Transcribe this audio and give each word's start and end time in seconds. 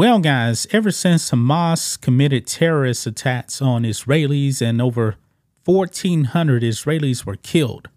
Well, 0.00 0.18
guys, 0.20 0.66
ever 0.70 0.90
since 0.90 1.30
Hamas 1.30 2.00
committed 2.00 2.46
terrorist 2.46 3.06
attacks 3.06 3.60
on 3.60 3.82
Israelis 3.82 4.62
and 4.62 4.80
over 4.80 5.16
1,400 5.66 6.62
Israelis 6.62 7.26
were 7.26 7.36
killed, 7.36 7.90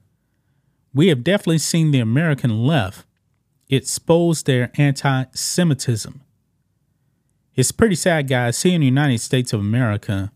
we 0.93 1.07
have 1.07 1.23
definitely 1.23 1.59
seen 1.59 1.91
the 1.91 2.01
American 2.01 2.65
left 2.65 3.05
expose 3.69 4.43
their 4.43 4.69
anti 4.75 5.23
Semitism. 5.33 6.21
It's 7.55 7.71
pretty 7.71 7.95
sad, 7.95 8.27
guys. 8.27 8.61
Here 8.61 8.75
in 8.75 8.81
the 8.81 8.87
United 8.87 9.21
States 9.21 9.53
of 9.53 9.61
America, 9.61 10.33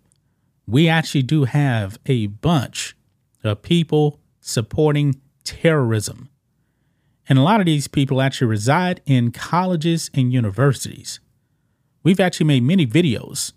we 0.65 0.87
actually 0.87 1.23
do 1.23 1.43
have 1.43 1.99
a 2.05 2.27
bunch 2.27 2.95
of 3.43 3.61
people 3.61 4.21
supporting 4.39 5.19
terrorism. 5.43 6.29
And 7.27 7.37
a 7.37 7.41
lot 7.41 7.59
of 7.59 7.65
these 7.65 7.89
people 7.89 8.21
actually 8.21 8.47
reside 8.47 9.01
in 9.05 9.33
colleges 9.33 10.09
and 10.13 10.31
universities. 10.31 11.19
We've 12.07 12.21
actually 12.21 12.45
made 12.45 12.63
many 12.63 12.87
videos 12.87 13.51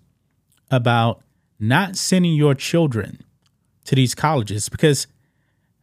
about 0.73 1.23
not 1.61 1.95
sending 1.95 2.35
your 2.35 2.57
children 2.57 3.23
to 3.85 3.95
these 3.95 4.13
colleges 4.13 4.69
because 4.69 5.07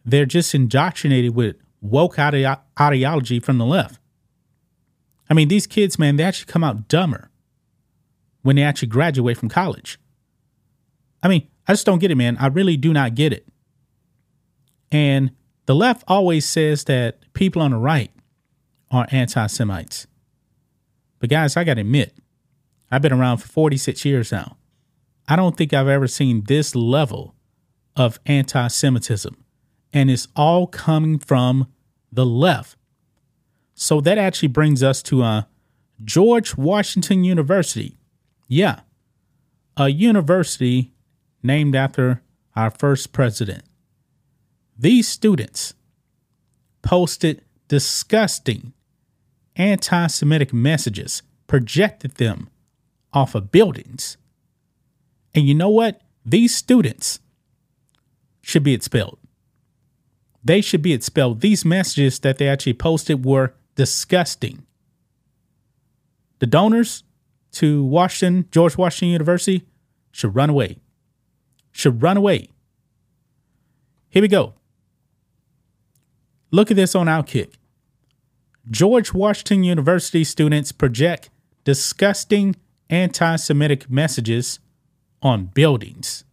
they're 0.04 0.26
just 0.26 0.54
indoctrinated 0.54 1.34
with 1.34 1.56
woke 1.80 2.20
ide- 2.20 2.58
ideology 2.78 3.40
from 3.40 3.58
the 3.58 3.66
left. 3.66 4.02
I 5.30 5.34
mean, 5.34 5.48
these 5.48 5.66
kids, 5.66 5.98
man, 5.98 6.18
they 6.18 6.26
actually 6.26 6.52
come 6.52 6.62
out 6.62 6.90
dumber 6.90 7.32
when 8.42 8.58
they 8.58 8.64
actually 8.64 8.90
graduate 8.90 9.38
from 9.38 9.48
college. 9.48 9.98
I 11.24 11.30
mean, 11.30 11.48
I 11.70 11.72
just 11.72 11.86
don't 11.86 12.00
get 12.00 12.12
it, 12.12 12.16
man. 12.16 12.36
I 12.38 12.48
really 12.48 12.76
do 12.76 12.92
not 12.92 13.16
get 13.16 13.32
it. 13.32 13.48
And 14.92 15.32
the 15.68 15.76
left 15.76 16.04
always 16.06 16.46
says 16.46 16.84
that 16.84 17.20
people 17.32 17.62
on 17.62 17.72
the 17.72 17.78
right 17.78 18.12
are 18.92 19.08
anti 19.12 19.48
Semites. 19.48 20.06
But 21.20 21.30
guys, 21.30 21.56
I 21.56 21.64
got 21.64 21.76
to 21.76 21.80
admit, 21.80 22.14
I've 22.92 23.02
been 23.02 23.14
around 23.14 23.38
for 23.38 23.48
46 23.48 24.06
years 24.06 24.32
now. 24.32 24.58
I 25.28 25.36
don't 25.36 25.58
think 25.58 25.74
I've 25.74 25.88
ever 25.88 26.08
seen 26.08 26.44
this 26.44 26.76
level 26.76 27.36
of 27.96 28.20
anti 28.26 28.68
Semitism. 28.68 29.36
And 29.94 30.10
it's 30.12 30.28
all 30.36 30.68
coming 30.68 31.20
from 31.20 31.68
the 32.12 32.26
left. 32.26 32.78
So 33.74 34.02
that 34.02 34.18
actually 34.18 34.50
brings 34.50 34.84
us 34.84 35.02
to 35.04 35.24
uh, 35.24 35.44
George 36.04 36.56
Washington 36.56 37.24
University. 37.24 37.98
Yeah, 38.48 38.82
a 39.76 39.90
university 39.90 40.94
named 41.44 41.76
after 41.76 42.22
our 42.56 42.72
first 42.72 43.12
president. 43.12 43.64
These 44.78 45.08
students 45.08 45.74
posted 46.82 47.44
disgusting 47.68 48.74
anti 49.56 50.08
Semitic 50.08 50.54
messages, 50.54 51.24
projected 51.48 52.16
them 52.16 52.50
off 53.13 53.36
of 53.36 53.52
buildings. 53.52 54.17
And 55.33 55.47
you 55.47 55.53
know 55.53 55.69
what? 55.69 56.02
These 56.25 56.55
students 56.55 57.19
should 58.41 58.63
be 58.63 58.73
expelled. 58.73 59.17
They 60.44 60.61
should 60.61 60.81
be 60.81 60.94
expelled. 60.94 61.41
These 61.41 61.66
messages 61.66 62.19
that 62.19 62.38
they 62.38 62.47
actually 62.47 62.73
posted 62.73 63.25
were 63.25 63.53
disgusting. 63.75 64.66
The 66.39 66.45
donors 66.45 67.03
to 67.53 67.83
Washington, 67.83 68.47
George 68.52 68.78
Washington 68.78 69.11
University, 69.11 69.66
should 70.11 70.35
run 70.35 70.50
away. 70.50 70.78
Should 71.72 72.02
run 72.02 72.17
away. 72.17 72.50
Here 74.09 74.22
we 74.22 74.28
go. 74.28 74.53
Look 76.52 76.72
at 76.72 76.78
this 76.78 76.95
on 76.95 77.08
Outkick. 77.08 77.53
George 78.69 79.13
Washington 79.13 79.63
University 79.63 80.23
students 80.23 80.72
project 80.72 81.30
disgusting 81.63 82.56
anti 82.90 83.36
Semitic 83.36 83.90
messages 83.90 84.59
on 85.22 85.46
buildings. 85.46 86.24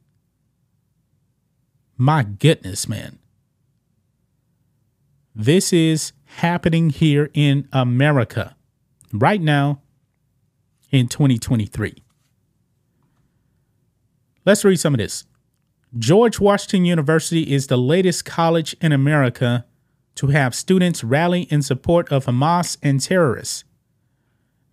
My 1.96 2.22
goodness, 2.24 2.88
man. 2.88 3.18
This 5.34 5.72
is 5.72 6.12
happening 6.24 6.90
here 6.90 7.30
in 7.34 7.68
America 7.72 8.56
right 9.12 9.40
now 9.40 9.80
in 10.90 11.08
2023. 11.08 12.02
Let's 14.44 14.64
read 14.64 14.78
some 14.78 14.94
of 14.94 14.98
this. 14.98 15.24
George 15.96 16.40
Washington 16.40 16.84
University 16.84 17.52
is 17.52 17.68
the 17.68 17.78
latest 17.78 18.24
college 18.24 18.76
in 18.80 18.92
America 18.92 19.64
to 20.16 20.28
have 20.28 20.54
students 20.54 21.02
rally 21.02 21.42
in 21.42 21.62
support 21.62 22.10
of 22.10 22.26
Hamas 22.26 22.76
and 22.82 23.00
terrorists. 23.00 23.64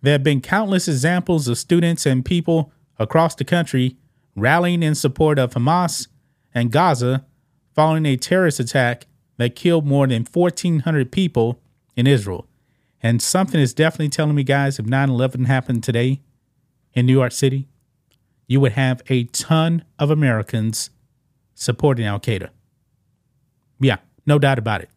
There 0.02 0.12
have 0.12 0.24
been 0.24 0.40
countless 0.40 0.88
examples 0.88 1.48
of 1.48 1.58
students 1.58 2.04
and 2.06 2.24
people 2.24 2.72
across 2.98 3.34
the 3.34 3.44
country 3.44 3.96
rallying 4.34 4.82
in 4.82 4.94
support 4.94 5.38
of 5.38 5.54
Hamas 5.54 6.08
and 6.54 6.72
Gaza 6.72 7.24
following 7.74 8.06
a 8.06 8.16
terrorist 8.16 8.60
attack 8.60 9.06
that 9.36 9.56
killed 9.56 9.86
more 9.86 10.06
than 10.06 10.26
1,400 10.30 11.10
people 11.10 11.60
in 11.96 12.06
Israel. 12.06 12.46
And 13.02 13.22
something 13.22 13.60
is 13.60 13.74
definitely 13.74 14.10
telling 14.10 14.34
me, 14.34 14.44
guys, 14.44 14.78
if 14.78 14.86
9 14.86 15.08
11 15.08 15.44
happened 15.46 15.82
today 15.82 16.20
in 16.94 17.06
New 17.06 17.12
York 17.12 17.32
City, 17.32 17.68
you 18.46 18.60
would 18.60 18.72
have 18.72 19.02
a 19.08 19.24
ton 19.24 19.84
of 19.98 20.10
Americans 20.10 20.90
supporting 21.54 22.04
Al 22.06 22.20
Qaeda. 22.20 22.50
Yeah, 23.80 23.98
no 24.26 24.38
doubt 24.38 24.58
about 24.58 24.82
it. 24.82 24.90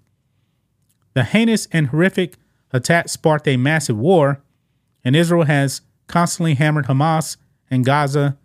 The 1.13 1.23
heinous 1.23 1.67
and 1.71 1.88
horrific 1.88 2.35
attack 2.71 3.09
sparked 3.09 3.47
a 3.47 3.57
massive 3.57 3.97
war, 3.97 4.41
and 5.05 5.16
Israel 5.16 5.43
has 5.43 5.81
constantly 6.07 6.55
hammered 6.55 6.88
Hamas 6.88 7.38
and 7.69 7.85
Gaza 7.85 8.38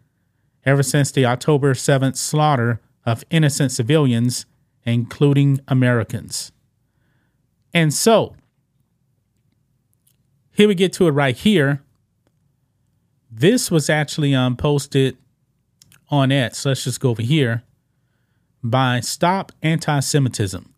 ever 0.64 0.82
since 0.82 1.10
the 1.10 1.24
October 1.24 1.72
7th 1.72 2.16
slaughter 2.16 2.80
of 3.06 3.24
innocent 3.30 3.72
civilians, 3.72 4.44
including 4.84 5.60
Americans. 5.66 6.52
And 7.72 7.94
so, 7.94 8.36
here 10.52 10.68
we 10.68 10.74
get 10.74 10.92
to 10.94 11.08
it 11.08 11.12
right 11.12 11.36
here. 11.36 11.82
This 13.30 13.70
was 13.70 13.88
actually 13.88 14.34
um, 14.34 14.56
posted 14.56 15.16
on 16.10 16.30
X. 16.30 16.66
Let's 16.66 16.84
just 16.84 17.00
go 17.00 17.10
over 17.10 17.22
here 17.22 17.62
by 18.62 19.00
Stop 19.00 19.52
Anti 19.62 20.00
Semitism. 20.00 20.74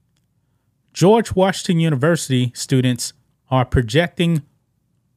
George 0.93 1.35
Washington 1.35 1.81
University 1.81 2.53
students 2.55 3.15
are 3.51 3.65
projecting 3.65 4.43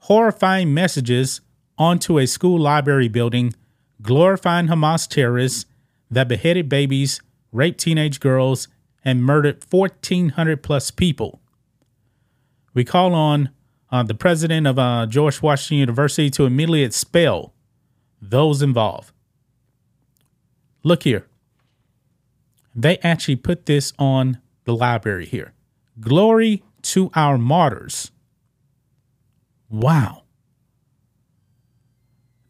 horrifying 0.05 0.71
messages 0.73 1.41
onto 1.77 2.19
a 2.19 2.27
school 2.27 2.59
library 2.59 3.07
building 3.07 3.53
glorifying 4.01 4.67
Hamas 4.67 5.07
terrorists 5.07 5.66
that 6.11 6.27
beheaded 6.27 6.69
babies, 6.69 7.21
raped 7.51 7.79
teenage 7.79 8.19
girls, 8.19 8.67
and 9.03 9.23
murdered 9.23 9.63
1,400 9.69 10.61
plus 10.61 10.91
people. 10.91 11.41
We 12.73 12.83
call 12.83 13.16
on 13.16 13.49
uh, 13.91 14.03
the 14.03 14.13
president 14.13 14.67
of 14.67 14.77
uh, 14.77 15.07
George 15.07 15.41
Washington 15.41 15.79
University 15.79 16.29
to 16.31 16.45
immediately 16.45 16.83
expel 16.83 17.53
those 18.22 18.61
involved. 18.61 19.11
Look 20.83 21.03
here. 21.03 21.25
They 22.75 22.97
actually 22.99 23.37
put 23.37 23.66
this 23.66 23.91
on 23.97 24.39
the 24.66 24.75
library 24.75 25.25
here. 25.25 25.53
Glory 25.99 26.61
to 26.83 27.09
our 27.16 27.39
martyrs. 27.39 28.11
Wow. 29.69 30.23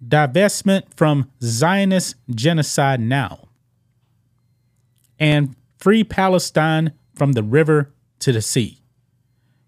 Divestment 0.05 0.93
from 0.95 1.31
Zionist 1.41 2.15
genocide 2.29 2.99
now. 2.99 3.47
And 5.17 5.55
free 5.77 6.03
Palestine 6.03 6.93
from 7.15 7.33
the 7.33 7.43
river 7.43 7.93
to 8.19 8.31
the 8.31 8.41
sea, 8.41 8.81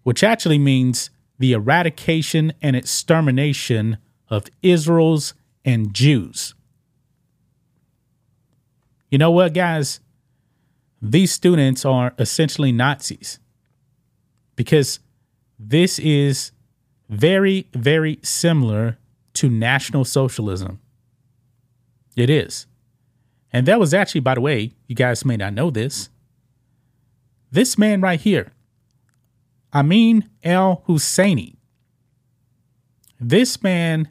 which 0.02 0.22
actually 0.22 0.58
means 0.58 1.10
the 1.38 1.52
eradication 1.52 2.52
and 2.60 2.76
extermination 2.76 3.98
of 4.28 4.44
Israel's 4.62 5.34
and 5.64 5.94
Jews. 5.94 6.54
You 9.10 9.18
know 9.18 9.30
what, 9.30 9.54
guys? 9.54 10.00
These 11.00 11.32
students 11.32 11.84
are 11.84 12.12
essentially 12.18 12.72
Nazis 12.72 13.38
because 14.56 14.98
this 15.58 15.98
is 15.98 16.52
very, 17.08 17.68
very 17.72 18.18
similar 18.22 18.98
to 19.34 19.48
National 19.48 20.04
Socialism. 20.04 20.80
It 22.16 22.30
is. 22.30 22.66
And 23.52 23.66
that 23.66 23.80
was 23.80 23.94
actually, 23.94 24.20
by 24.20 24.34
the 24.34 24.40
way, 24.40 24.72
you 24.86 24.94
guys 24.94 25.24
may 25.24 25.36
not 25.36 25.54
know 25.54 25.70
this. 25.70 26.10
This 27.50 27.78
man 27.78 28.00
right 28.00 28.20
here, 28.20 28.52
Amin 29.72 30.28
al 30.44 30.82
Husseini, 30.86 31.56
this 33.18 33.62
man 33.62 34.10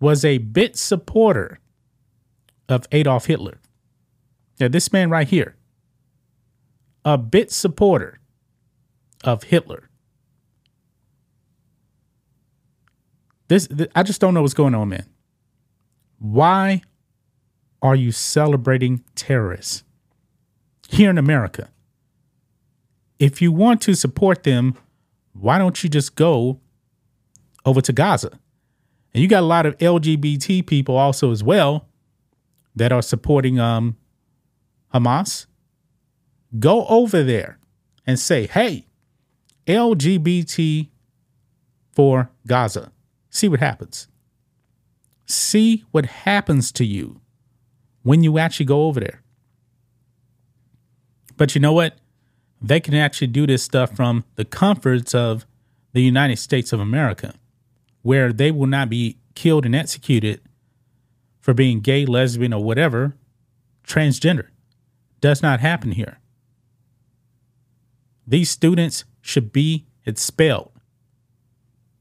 was 0.00 0.24
a 0.24 0.38
bit 0.38 0.76
supporter 0.76 1.60
of 2.68 2.86
Adolf 2.90 3.26
Hitler. 3.26 3.60
Now, 4.58 4.68
this 4.68 4.92
man 4.92 5.08
right 5.10 5.28
here, 5.28 5.56
a 7.04 7.16
bit 7.16 7.52
supporter 7.52 8.18
of 9.24 9.44
Hitler. 9.44 9.88
This, 13.52 13.66
th- 13.68 13.90
I 13.94 14.02
just 14.02 14.18
don't 14.18 14.32
know 14.32 14.40
what's 14.40 14.54
going 14.54 14.74
on, 14.74 14.88
man. 14.88 15.04
Why 16.18 16.80
are 17.82 17.94
you 17.94 18.10
celebrating 18.10 19.04
terrorists 19.14 19.84
here 20.88 21.10
in 21.10 21.18
America? 21.18 21.68
If 23.18 23.42
you 23.42 23.52
want 23.52 23.82
to 23.82 23.94
support 23.94 24.44
them, 24.44 24.74
why 25.34 25.58
don't 25.58 25.84
you 25.84 25.90
just 25.90 26.14
go 26.14 26.60
over 27.66 27.82
to 27.82 27.92
Gaza? 27.92 28.30
And 29.12 29.22
you 29.22 29.28
got 29.28 29.42
a 29.42 29.46
lot 29.46 29.66
of 29.66 29.76
LGBT 29.76 30.66
people 30.66 30.96
also 30.96 31.30
as 31.30 31.44
well 31.44 31.86
that 32.74 32.90
are 32.90 33.02
supporting 33.02 33.60
um, 33.60 33.98
Hamas. 34.94 35.44
Go 36.58 36.86
over 36.86 37.22
there 37.22 37.58
and 38.06 38.18
say, 38.18 38.46
hey, 38.46 38.86
LGBT 39.66 40.88
for 41.94 42.30
Gaza. 42.46 42.90
See 43.32 43.48
what 43.48 43.60
happens. 43.60 44.08
See 45.26 45.84
what 45.90 46.04
happens 46.04 46.70
to 46.72 46.84
you 46.84 47.20
when 48.02 48.22
you 48.22 48.38
actually 48.38 48.66
go 48.66 48.84
over 48.84 49.00
there. 49.00 49.22
But 51.38 51.54
you 51.54 51.60
know 51.60 51.72
what? 51.72 51.96
They 52.60 52.78
can 52.78 52.94
actually 52.94 53.28
do 53.28 53.46
this 53.46 53.62
stuff 53.62 53.96
from 53.96 54.24
the 54.36 54.44
comforts 54.44 55.14
of 55.14 55.46
the 55.94 56.02
United 56.02 56.36
States 56.36 56.72
of 56.74 56.78
America, 56.78 57.34
where 58.02 58.32
they 58.32 58.50
will 58.50 58.66
not 58.66 58.90
be 58.90 59.16
killed 59.34 59.64
and 59.64 59.74
executed 59.74 60.42
for 61.40 61.54
being 61.54 61.80
gay, 61.80 62.04
lesbian, 62.04 62.52
or 62.52 62.62
whatever, 62.62 63.16
transgender. 63.84 64.48
Does 65.20 65.42
not 65.42 65.60
happen 65.60 65.92
here. 65.92 66.18
These 68.26 68.50
students 68.50 69.04
should 69.22 69.52
be 69.52 69.86
expelled 70.04 70.72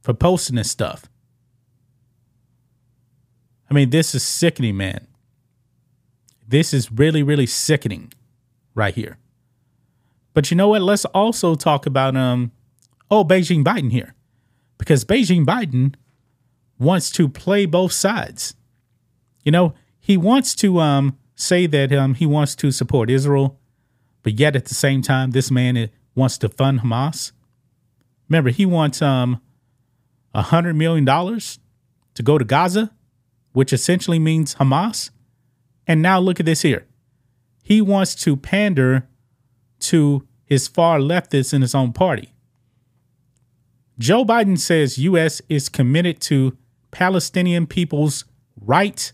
for 0.02 0.14
posting 0.14 0.58
this 0.58 0.70
stuff. 0.70 1.06
I 3.72 3.74
mean, 3.74 3.90
this 3.90 4.14
is 4.14 4.22
sickening, 4.22 4.76
man. 4.76 5.08
This 6.46 6.74
is 6.74 6.92
really, 6.92 7.24
really 7.24 7.46
sickening 7.46 8.12
right 8.76 8.94
here. 8.94 9.18
But 10.34 10.52
you 10.52 10.58
know 10.58 10.68
what? 10.68 10.82
Let's 10.82 11.06
also 11.06 11.56
talk 11.56 11.86
about 11.86 12.18
um 12.18 12.52
oh 13.10 13.24
Beijing 13.24 13.64
Biden 13.64 13.90
here. 13.90 14.14
Because 14.78 15.06
Beijing 15.06 15.46
Biden 15.46 15.96
wants 16.80 17.12
to 17.12 17.30
play 17.30 17.66
both 17.66 17.94
sides. 17.94 18.56
You 19.44 19.54
know, 19.54 19.74
he 20.02 20.18
wants 20.18 20.54
to 20.56 20.80
um 20.80 21.18
say 21.36 21.66
that 21.68 21.94
um 21.94 22.16
he 22.16 22.26
wants 22.26 22.56
to 22.56 22.72
support 22.72 23.10
Israel, 23.10 23.58
but 24.22 24.38
yet 24.38 24.58
at 24.58 24.66
the 24.66 24.76
same 24.76 25.02
time 25.02 25.32
this 25.32 25.50
man 25.50 25.90
wants 26.14 26.38
to 26.40 26.50
fund 26.50 26.82
Hamas. 26.82 27.32
Remember, 28.28 28.50
he 28.50 28.66
wants 28.66 29.02
um 29.02 29.42
a 30.34 30.42
hundred 30.42 30.76
million 30.76 31.06
dollars 31.06 31.60
to 32.16 32.24
go 32.24 32.38
to 32.38 32.44
Gaza, 32.44 32.92
which 33.54 33.74
essentially 33.74 34.20
means 34.20 34.56
Hamas. 34.56 35.10
And 35.88 36.02
now 36.02 36.20
look 36.20 36.40
at 36.40 36.46
this 36.46 36.62
here. 36.62 36.86
He 37.64 37.82
wants 37.82 38.16
to 38.24 38.36
pander 38.36 39.08
to 39.82 40.28
his 40.46 40.68
far 40.68 41.00
leftists 41.00 41.54
in 41.54 41.62
his 41.62 41.76
own 41.76 41.94
party. 41.94 42.34
Joe 43.98 44.26
Biden 44.26 44.58
says 44.58 44.98
US 44.98 45.42
is 45.48 45.70
committed 45.70 46.20
to 46.22 46.58
Palestinian 46.92 47.68
people's 47.68 48.26
right 48.60 49.12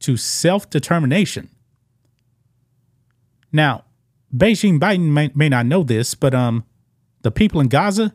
to 0.00 0.16
self-determination. 0.16 1.50
Now, 3.52 3.84
Beijing 4.34 4.80
Biden 4.80 5.10
may, 5.10 5.30
may 5.34 5.48
not 5.48 5.66
know 5.66 5.82
this, 5.82 6.14
but 6.14 6.34
um 6.34 6.64
the 7.22 7.30
people 7.30 7.60
in 7.60 7.68
Gaza 7.68 8.14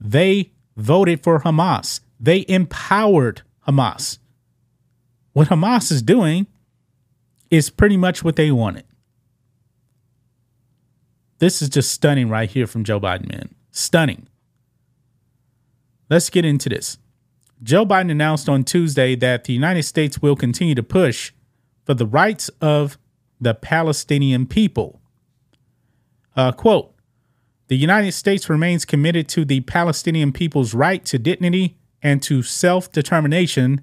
they 0.00 0.52
voted 0.76 1.22
for 1.22 1.40
Hamas. 1.40 2.00
They 2.18 2.44
empowered 2.48 3.42
Hamas. 3.66 4.18
What 5.32 5.48
Hamas 5.48 5.90
is 5.90 6.02
doing 6.02 6.46
is 7.50 7.70
pretty 7.70 7.96
much 7.96 8.24
what 8.24 8.36
they 8.36 8.50
wanted. 8.50 8.84
This 11.38 11.60
is 11.60 11.68
just 11.68 11.90
stunning 11.90 12.28
right 12.28 12.48
here 12.48 12.66
from 12.66 12.84
Joe 12.84 13.00
Biden, 13.00 13.28
man. 13.30 13.54
Stunning. 13.70 14.28
Let's 16.08 16.30
get 16.30 16.44
into 16.44 16.68
this. 16.68 16.98
Joe 17.62 17.86
Biden 17.86 18.10
announced 18.10 18.48
on 18.48 18.64
Tuesday 18.64 19.14
that 19.16 19.44
the 19.44 19.52
United 19.52 19.84
States 19.84 20.20
will 20.20 20.36
continue 20.36 20.74
to 20.74 20.82
push 20.82 21.32
for 21.84 21.94
the 21.94 22.06
rights 22.06 22.48
of 22.60 22.98
the 23.40 23.54
Palestinian 23.54 24.46
people. 24.46 25.00
Uh, 26.36 26.52
quote 26.52 26.94
The 27.68 27.76
United 27.76 28.12
States 28.12 28.48
remains 28.48 28.84
committed 28.84 29.28
to 29.30 29.44
the 29.44 29.60
Palestinian 29.60 30.32
people's 30.32 30.74
right 30.74 31.04
to 31.06 31.18
dignity 31.18 31.76
and 32.02 32.22
to 32.22 32.42
self 32.42 32.90
determination. 32.90 33.82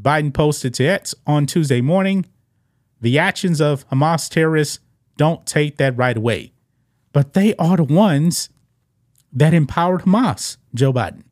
Biden 0.00 0.32
posted 0.32 0.74
to 0.74 0.84
X 0.84 1.14
on 1.26 1.44
Tuesday 1.46 1.80
morning 1.80 2.24
the 3.00 3.18
actions 3.18 3.60
of 3.60 3.88
Hamas 3.88 4.28
terrorists 4.28 4.80
don't 5.16 5.46
take 5.46 5.76
that 5.76 5.96
right 5.96 6.16
away. 6.16 6.52
But 7.12 7.34
they 7.34 7.54
are 7.56 7.76
the 7.76 7.84
ones 7.84 8.48
that 9.32 9.54
empowered 9.54 10.02
Hamas, 10.02 10.56
Joe 10.74 10.92
Biden. 10.92 11.22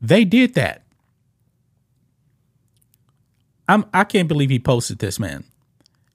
They 0.00 0.24
did 0.24 0.54
that. 0.54 0.82
I'm, 3.68 3.86
I 3.94 4.04
can't 4.04 4.28
believe 4.28 4.50
he 4.50 4.58
posted 4.58 4.98
this, 4.98 5.18
man. 5.18 5.44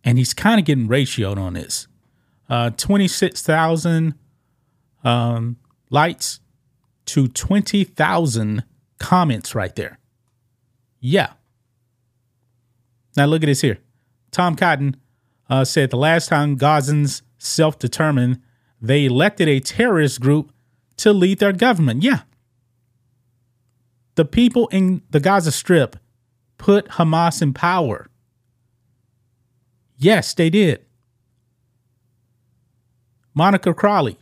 And 0.03 0.17
he's 0.17 0.33
kind 0.33 0.59
of 0.59 0.65
getting 0.65 0.87
ratioed 0.87 1.37
on 1.37 1.53
this. 1.53 1.87
Uh, 2.49 2.69
26,000 2.71 4.13
um, 5.03 5.57
likes 5.89 6.39
to 7.07 7.27
20,000 7.27 8.63
comments 8.99 9.55
right 9.55 9.75
there. 9.75 9.99
Yeah. 10.99 11.33
Now 13.15 13.25
look 13.25 13.43
at 13.43 13.47
this 13.47 13.61
here. 13.61 13.79
Tom 14.31 14.55
Cotton 14.55 14.97
uh, 15.49 15.65
said 15.65 15.89
the 15.89 15.97
last 15.97 16.27
time 16.27 16.57
Gazans 16.57 17.21
self 17.37 17.79
determined, 17.79 18.41
they 18.81 19.05
elected 19.05 19.47
a 19.47 19.59
terrorist 19.59 20.21
group 20.21 20.51
to 20.97 21.13
lead 21.13 21.39
their 21.39 21.53
government. 21.53 22.03
Yeah. 22.03 22.21
The 24.15 24.25
people 24.25 24.67
in 24.69 25.01
the 25.09 25.19
Gaza 25.19 25.51
Strip 25.51 25.95
put 26.57 26.87
Hamas 26.89 27.41
in 27.41 27.53
power. 27.53 28.09
Yes, 29.97 30.33
they 30.33 30.49
did. 30.49 30.83
Monica 33.33 33.73
Crowley, 33.73 34.17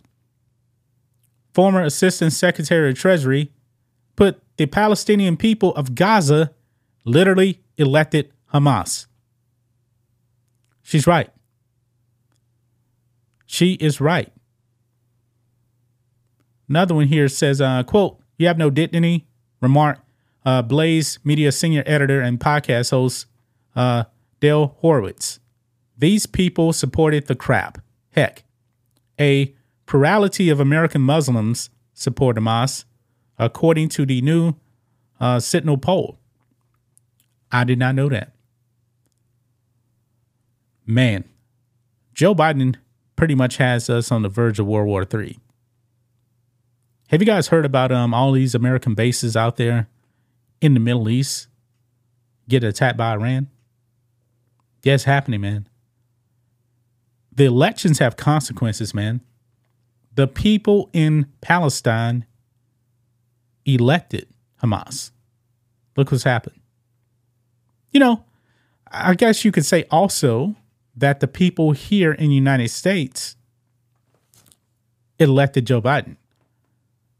former 1.55 1.81
Assistant 1.81 2.33
Secretary 2.33 2.89
of 2.89 2.99
Treasury, 2.99 3.49
put 4.17 4.41
the 4.57 4.65
Palestinian 4.65 5.37
people 5.37 5.73
of 5.75 5.95
Gaza 5.95 6.51
literally 7.05 7.61
elected 7.77 8.29
Hamas. 8.53 9.07
She's 10.83 11.07
right. 11.07 11.29
She 13.45 13.73
is 13.75 14.01
right. 14.01 14.33
Another 16.67 16.93
one 16.93 17.07
here 17.07 17.29
says, 17.29 17.61
uh, 17.61 17.83
quote, 17.83 18.19
you 18.37 18.47
have 18.47 18.57
no 18.57 18.69
dignity, 18.69 19.25
remark 19.61 19.99
uh, 20.45 20.61
Blaze 20.61 21.19
Media 21.23 21.53
senior 21.53 21.83
editor 21.85 22.19
and 22.19 22.37
podcast 22.37 22.91
host 22.91 23.27
uh, 23.77 24.03
Dale 24.41 24.75
Horowitz. 24.79 25.39
These 25.97 26.25
people 26.25 26.73
supported 26.73 27.27
the 27.27 27.35
crap. 27.35 27.81
Heck, 28.11 28.43
a 29.17 29.55
plurality 29.85 30.49
of 30.49 30.59
American 30.59 31.01
Muslims 31.01 31.69
support 31.93 32.37
Hamas, 32.37 32.85
according 33.37 33.89
to 33.89 34.05
the 34.05 34.21
new 34.21 34.55
uh, 35.19 35.39
Sentinel 35.39 35.77
poll. 35.77 36.17
I 37.51 37.63
did 37.63 37.79
not 37.79 37.95
know 37.95 38.09
that 38.09 38.35
man, 40.85 41.23
Joe 42.13 42.35
Biden 42.35 42.75
pretty 43.15 43.35
much 43.35 43.57
has 43.57 43.89
us 43.89 44.11
on 44.11 44.21
the 44.21 44.29
verge 44.29 44.59
of 44.59 44.67
World 44.67 44.87
War 44.87 45.07
III. 45.11 45.39
Have 47.09 47.21
you 47.21 47.25
guys 47.25 47.47
heard 47.47 47.65
about 47.65 47.91
um 47.91 48.13
all 48.13 48.31
these 48.31 48.55
American 48.55 48.93
bases 48.93 49.37
out 49.37 49.57
there 49.57 49.87
in 50.61 50.73
the 50.73 50.79
Middle 50.79 51.09
East 51.09 51.47
get 52.47 52.63
attacked 52.63 52.97
by 52.97 53.11
Iran? 53.11 53.47
Yeah, 54.83 54.95
it's 54.95 55.03
happening, 55.05 55.41
man. 55.41 55.67
The 57.33 57.45
elections 57.45 57.99
have 57.99 58.15
consequences, 58.15 58.93
man. 58.93 59.21
The 60.15 60.27
people 60.27 60.89
in 60.93 61.27
Palestine 61.41 62.25
elected 63.65 64.27
Hamas. 64.61 65.11
Look 65.97 66.11
what's 66.11 66.23
happened. 66.23 66.59
You 67.91 67.99
know, 67.99 68.25
I 68.91 69.13
guess 69.13 69.45
you 69.45 69.51
could 69.51 69.65
say 69.65 69.85
also 69.91 70.55
that 70.95 71.19
the 71.19 71.27
people 71.27 71.71
here 71.71 72.11
in 72.11 72.29
the 72.29 72.35
United 72.35 72.69
States 72.69 73.35
elected 75.19 75.65
Joe 75.67 75.81
Biden. 75.81 76.17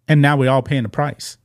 And 0.08 0.22
now 0.22 0.38
we're 0.38 0.50
all 0.50 0.62
paying 0.62 0.84
the 0.84 0.90
price. 0.90 1.38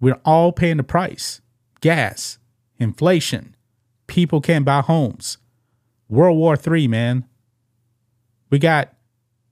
We're 0.00 0.20
all 0.24 0.52
paying 0.52 0.78
the 0.78 0.82
price. 0.82 1.40
Gas, 1.80 2.38
inflation, 2.78 3.54
people 4.06 4.40
can't 4.40 4.64
buy 4.64 4.80
homes. 4.80 5.38
World 6.08 6.36
War 6.36 6.58
III, 6.58 6.88
man. 6.88 7.24
We 8.50 8.58
got 8.58 8.92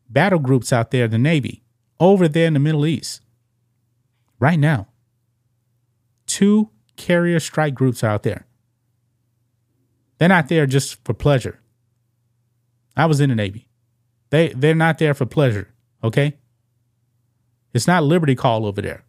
battle 0.09 0.39
groups 0.39 0.73
out 0.73 0.91
there, 0.91 1.09
the 1.09 1.19
Navy, 1.19 1.63
over 2.01 2.29
there 2.29 2.47
in 2.47 2.55
the 2.55 2.61
Middle 2.61 2.87
East. 2.87 3.21
right 4.41 4.59
now. 4.59 4.89
Two 6.27 6.71
carrier 6.97 7.41
strike 7.41 7.75
groups 7.75 8.05
out 8.05 8.23
there. 8.23 8.47
They're 10.19 10.29
not 10.29 10.49
there 10.49 10.67
just 10.67 11.05
for 11.05 11.15
pleasure. 11.15 11.61
I 12.97 13.07
was 13.07 13.21
in 13.21 13.31
the 13.31 13.37
Navy. 13.37 13.69
They 14.31 14.49
they're 14.49 14.75
not 14.75 14.99
there 14.99 15.15
for 15.15 15.27
pleasure, 15.27 15.69
okay? 16.03 16.37
It's 17.73 17.87
not 17.87 18.05
Liberty 18.05 18.35
Call 18.35 18.67
over 18.67 18.83
there. 18.83 19.05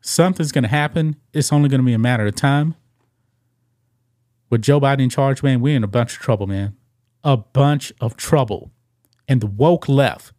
Something's 0.00 0.52
gonna 0.52 0.68
happen. 0.68 1.16
It's 1.32 1.52
only 1.52 1.68
gonna 1.68 1.82
be 1.82 1.92
a 1.92 1.98
matter 1.98 2.26
of 2.26 2.34
time. 2.34 2.74
With 4.50 4.62
Joe 4.62 4.80
Biden 4.80 5.02
in 5.02 5.10
charge, 5.10 5.42
man, 5.42 5.60
we're 5.60 5.76
in 5.76 5.84
a 5.84 5.88
bunch 5.88 6.14
of 6.14 6.20
trouble, 6.20 6.46
man. 6.46 6.76
A 7.22 7.36
bunch 7.36 7.92
of 8.00 8.16
trouble. 8.16 8.72
And 9.30 9.40
the 9.40 9.46
woke 9.46 9.88
left 9.88 10.32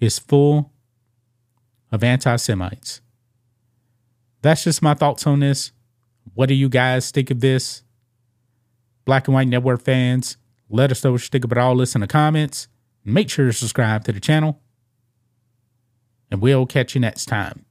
is 0.00 0.18
full 0.18 0.72
of 1.92 2.02
anti 2.02 2.34
Semites. 2.36 3.02
That's 4.40 4.64
just 4.64 4.80
my 4.80 4.94
thoughts 4.94 5.26
on 5.26 5.40
this. 5.40 5.70
What 6.32 6.48
do 6.48 6.54
you 6.54 6.70
guys 6.70 7.10
think 7.10 7.30
of 7.30 7.40
this? 7.40 7.82
Black 9.04 9.28
and 9.28 9.34
White 9.34 9.48
Network 9.48 9.82
fans, 9.82 10.38
let 10.70 10.90
us 10.90 11.04
know 11.04 11.12
what 11.12 11.20
you 11.20 11.28
think 11.28 11.44
about 11.44 11.58
all 11.58 11.76
this 11.76 11.94
in 11.94 12.00
the 12.00 12.06
comments. 12.06 12.68
Make 13.04 13.28
sure 13.28 13.44
to 13.44 13.52
subscribe 13.52 14.04
to 14.04 14.12
the 14.12 14.20
channel. 14.20 14.62
And 16.30 16.40
we'll 16.40 16.64
catch 16.64 16.94
you 16.94 17.02
next 17.02 17.26
time. 17.26 17.66